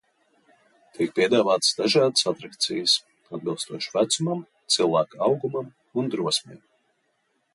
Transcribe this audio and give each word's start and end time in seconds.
Tiek 0.93 1.11
piedāvātas 1.19 1.75
dažādas 1.81 2.23
atrakcijas, 2.31 2.95
atbilstoši 3.39 3.93
vecumam, 3.99 4.41
cilvēka 4.77 5.23
augumam 5.29 5.71
un 6.03 6.13
drosmei. 6.15 6.61